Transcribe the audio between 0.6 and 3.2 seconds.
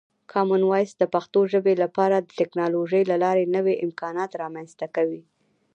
وایس د پښتو ژبې لپاره د ټکنالوژۍ له